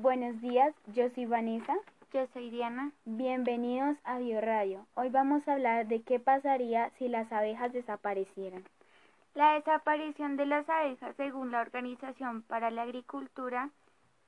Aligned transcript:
Buenos 0.00 0.40
días, 0.40 0.74
yo 0.94 1.10
soy 1.10 1.26
Vanessa. 1.26 1.76
Yo 2.14 2.26
soy 2.32 2.48
Diana. 2.48 2.90
Bienvenidos 3.04 3.98
a 4.04 4.18
Bioradio. 4.18 4.86
Hoy 4.94 5.10
vamos 5.10 5.46
a 5.46 5.52
hablar 5.52 5.88
de 5.88 6.00
qué 6.00 6.18
pasaría 6.18 6.90
si 6.96 7.06
las 7.06 7.30
abejas 7.30 7.70
desaparecieran. 7.74 8.64
La 9.34 9.52
desaparición 9.56 10.38
de 10.38 10.46
las 10.46 10.66
abejas, 10.70 11.14
según 11.16 11.50
la 11.50 11.60
Organización 11.60 12.40
para 12.40 12.70
la 12.70 12.84
Agricultura 12.84 13.68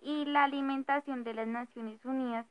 y 0.00 0.24
la 0.24 0.44
Alimentación 0.44 1.22
de 1.22 1.34
las 1.34 1.46
Naciones 1.46 2.02
Unidas, 2.02 2.46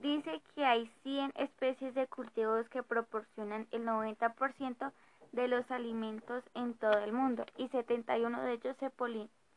dice 0.00 0.40
que 0.54 0.64
hay 0.64 0.88
100 1.02 1.32
especies 1.34 1.94
de 1.96 2.06
cultivos 2.06 2.68
que 2.68 2.84
proporcionan 2.84 3.66
el 3.72 3.84
90% 3.84 4.92
de 5.32 5.48
los 5.48 5.68
alimentos 5.72 6.44
en 6.54 6.74
todo 6.74 6.96
el 7.00 7.12
mundo 7.12 7.44
y 7.56 7.66
71 7.70 8.40
de 8.42 8.52
ellos 8.52 8.76
se, 8.78 8.92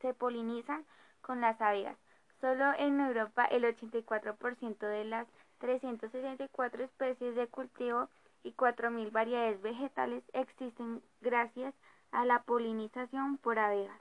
se 0.01 0.13
polinizan 0.15 0.84
con 1.21 1.40
las 1.40 1.62
abejas. 1.62 1.95
Solo 2.41 2.73
en 2.77 2.99
Europa 3.02 3.45
el 3.45 3.63
84% 3.63 4.77
de 4.79 5.05
las 5.05 5.27
364 5.59 6.84
especies 6.84 7.35
de 7.35 7.48
cultivo 7.48 8.07
y 8.43 8.53
4.000 8.53 9.12
variedades 9.12 9.62
vegetales 9.62 10.23
existen 10.34 11.02
gracias 11.21 11.73
a 12.12 12.25
la 12.25 12.41
polinización 12.43 13.38
por 13.38 13.59
abejas. 13.59 13.99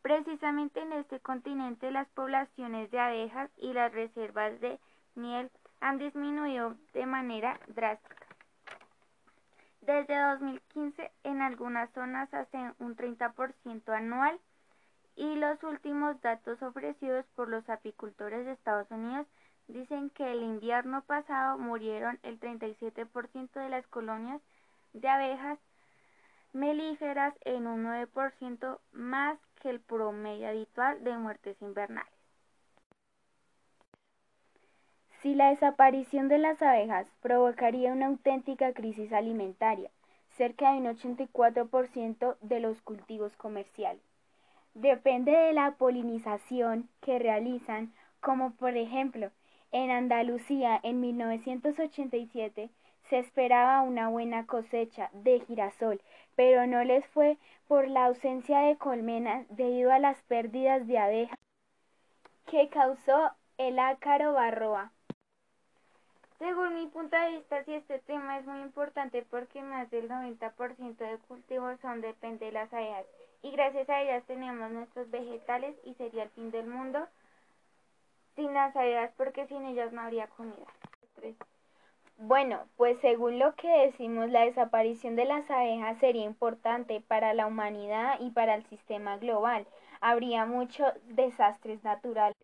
Precisamente 0.00 0.80
en 0.80 0.92
este 0.92 1.20
continente 1.20 1.90
las 1.90 2.08
poblaciones 2.10 2.90
de 2.90 3.00
abejas 3.00 3.50
y 3.56 3.72
las 3.72 3.92
reservas 3.92 4.60
de 4.60 4.78
miel 5.14 5.50
han 5.80 5.98
disminuido 5.98 6.76
de 6.92 7.06
manera 7.06 7.58
drástica. 7.68 8.26
Desde 9.80 10.16
2015 10.16 11.10
en 11.24 11.42
algunas 11.42 11.90
zonas 11.90 12.32
hacen 12.32 12.74
un 12.78 12.96
30% 12.96 13.92
anual 13.92 14.38
y 15.16 15.34
los 15.36 15.62
últimos 15.62 16.20
datos 16.20 16.62
ofrecidos 16.62 17.26
por 17.34 17.48
los 17.48 17.68
apicultores 17.68 18.46
de 18.46 18.52
Estados 18.52 18.90
Unidos 18.90 19.26
dicen 19.68 20.10
que 20.10 20.32
el 20.32 20.42
invierno 20.42 21.02
pasado 21.02 21.58
murieron 21.58 22.18
el 22.22 22.40
37% 22.40 23.60
de 23.60 23.68
las 23.68 23.86
colonias 23.88 24.40
de 24.92 25.08
abejas 25.08 25.58
melíferas 26.52 27.34
en 27.42 27.66
un 27.66 27.84
9% 27.84 28.78
más 28.92 29.38
que 29.60 29.70
el 29.70 29.80
promedio 29.80 30.48
habitual 30.48 31.02
de 31.04 31.16
muertes 31.16 31.60
invernales. 31.62 32.12
Si 35.20 35.34
la 35.34 35.50
desaparición 35.50 36.28
de 36.28 36.38
las 36.38 36.60
abejas 36.60 37.06
provocaría 37.20 37.92
una 37.92 38.06
auténtica 38.06 38.72
crisis 38.72 39.12
alimentaria, 39.12 39.90
cerca 40.30 40.72
de 40.72 40.78
un 40.78 40.86
84% 40.86 42.36
de 42.40 42.60
los 42.60 42.82
cultivos 42.82 43.36
comerciales 43.36 44.11
depende 44.74 45.32
de 45.32 45.52
la 45.52 45.72
polinización 45.72 46.88
que 47.00 47.18
realizan, 47.18 47.92
como 48.20 48.52
por 48.52 48.76
ejemplo, 48.76 49.30
en 49.72 49.90
Andalucía 49.90 50.78
en 50.82 51.00
1987 51.00 52.70
se 53.08 53.18
esperaba 53.18 53.82
una 53.82 54.08
buena 54.08 54.46
cosecha 54.46 55.10
de 55.12 55.40
girasol, 55.40 56.00
pero 56.36 56.66
no 56.66 56.84
les 56.84 57.06
fue 57.08 57.36
por 57.68 57.88
la 57.88 58.06
ausencia 58.06 58.60
de 58.60 58.76
colmenas 58.76 59.46
debido 59.50 59.92
a 59.92 59.98
las 59.98 60.20
pérdidas 60.22 60.86
de 60.86 60.98
abejas 60.98 61.38
que 62.46 62.68
causó 62.68 63.32
el 63.58 63.78
ácaro 63.78 64.32
barroa. 64.32 64.92
Según 66.38 66.74
mi 66.74 66.86
punto 66.86 67.16
de 67.16 67.36
vista, 67.36 67.62
sí, 67.64 67.74
este 67.74 68.00
tema 68.00 68.38
es 68.38 68.46
muy 68.46 68.60
importante 68.62 69.24
porque 69.30 69.62
más 69.62 69.90
del 69.90 70.08
90% 70.08 70.96
de 70.96 71.18
cultivos 71.28 71.78
son 71.80 72.00
depende 72.00 72.46
de 72.46 72.52
las 72.52 72.72
abejas 72.72 73.06
y 73.42 73.50
gracias 73.50 73.88
a 73.88 74.00
ellas 74.00 74.24
tenemos 74.26 74.70
nuestros 74.70 75.10
vegetales 75.10 75.76
y 75.84 75.94
sería 75.94 76.24
el 76.24 76.30
fin 76.30 76.50
del 76.50 76.66
mundo 76.66 77.06
sin 78.36 78.54
las 78.54 78.74
abejas 78.76 79.12
porque 79.16 79.46
sin 79.46 79.64
ellas 79.64 79.92
no 79.92 80.00
habría 80.00 80.26
comida. 80.28 80.66
Bueno, 82.18 82.60
pues 82.76 82.98
según 83.00 83.38
lo 83.38 83.54
que 83.56 83.68
decimos, 83.68 84.30
la 84.30 84.44
desaparición 84.44 85.16
de 85.16 85.24
las 85.24 85.50
abejas 85.50 85.98
sería 85.98 86.24
importante 86.24 87.00
para 87.00 87.34
la 87.34 87.46
humanidad 87.46 88.18
y 88.20 88.30
para 88.30 88.54
el 88.54 88.64
sistema 88.66 89.16
global. 89.16 89.66
Habría 90.00 90.46
muchos 90.46 90.92
desastres 91.06 91.82
naturales. 91.82 92.36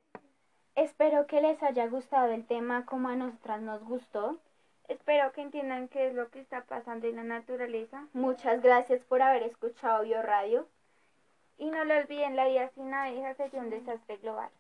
Espero 0.75 1.27
que 1.27 1.41
les 1.41 1.63
haya 1.63 1.87
gustado 1.87 2.33
el 2.33 2.47
tema 2.47 2.87
como 2.87 3.09
a 3.09 3.17
nosotras 3.17 3.61
nos 3.63 3.83
gustó. 3.85 4.39
Espero 4.89 5.33
que 5.33 5.43
entiendan 5.43 5.89
qué 5.89 6.09
es 6.09 6.15
lo 6.15 6.29
que 6.31 6.41
está 6.41 6.65
pasando 6.65 7.07
en 7.07 7.17
la 7.17 7.25
naturaleza. 7.25 8.07
Muchas 8.13 8.63
gracias 8.63 9.05
por 9.05 9.23
haber 9.23 9.43
escuchado 9.43 10.03
Bio 10.03 10.23
Radio. 10.23 10.67
Y 11.59 11.71
no 11.71 11.85
lo 11.85 11.97
olviden, 11.97 12.37
la 12.37 12.47
vida 12.47 12.71
sin 12.75 12.95
abejas 12.95 13.37
sería 13.37 13.61
un 13.61 13.71
desastre 13.71 14.17
global. 14.19 14.51